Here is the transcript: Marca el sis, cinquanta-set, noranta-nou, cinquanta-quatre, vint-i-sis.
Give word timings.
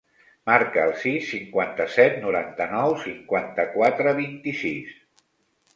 Marca 0.49 0.85
el 0.87 0.93
sis, 1.01 1.27
cinquanta-set, 1.33 2.17
noranta-nou, 2.25 2.97
cinquanta-quatre, 3.05 4.17
vint-i-sis. 4.23 4.99